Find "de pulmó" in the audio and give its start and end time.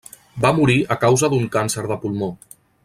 1.93-2.35